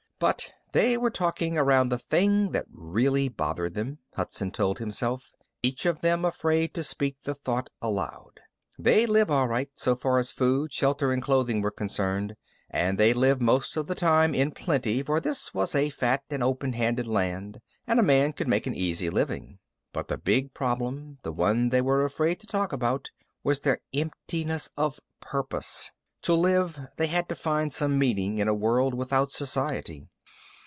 But 0.21 0.51
they 0.71 0.97
were 0.97 1.09
talking 1.09 1.57
around 1.57 1.89
the 1.89 1.97
thing 1.97 2.51
that 2.51 2.67
really 2.71 3.27
bothered 3.27 3.73
them, 3.73 3.97
Hudson 4.13 4.51
told 4.51 4.77
himself 4.77 5.31
each 5.63 5.83
of 5.87 6.01
them 6.01 6.23
afraid 6.23 6.75
to 6.75 6.83
speak 6.83 7.17
the 7.23 7.33
thought 7.33 7.71
aloud. 7.81 8.39
They'd 8.77 9.07
live, 9.09 9.31
all 9.31 9.47
right, 9.47 9.71
so 9.75 9.95
far 9.95 10.19
as 10.19 10.29
food, 10.29 10.71
shelter 10.71 11.11
and 11.11 11.23
clothing 11.23 11.63
were 11.63 11.71
concerned. 11.71 12.35
And 12.69 12.99
they'd 12.99 13.15
live 13.15 13.41
most 13.41 13.75
of 13.75 13.87
the 13.87 13.95
time 13.95 14.35
in 14.35 14.51
plenty, 14.51 15.01
for 15.01 15.19
this 15.19 15.55
was 15.55 15.73
a 15.73 15.89
fat 15.89 16.21
and 16.29 16.43
open 16.43 16.73
handed 16.73 17.07
land 17.07 17.59
and 17.87 17.99
a 17.99 18.03
man 18.03 18.31
could 18.33 18.47
make 18.47 18.67
an 18.67 18.75
easy 18.75 19.09
living. 19.09 19.57
But 19.91 20.07
the 20.07 20.19
big 20.19 20.53
problem 20.53 21.17
the 21.23 21.31
one 21.33 21.69
they 21.69 21.81
were 21.81 22.05
afraid 22.05 22.39
to 22.41 22.45
talk 22.45 22.71
about 22.71 23.09
was 23.43 23.61
their 23.61 23.79
emptiness 23.91 24.69
of 24.77 24.99
purpose. 25.19 25.91
To 26.21 26.35
live, 26.35 26.79
they 26.97 27.07
had 27.07 27.27
to 27.29 27.33
find 27.35 27.73
some 27.73 27.97
meaning 27.97 28.37
in 28.37 28.47
a 28.47 28.53
world 28.53 28.93
without 28.93 29.31
society. 29.31 30.07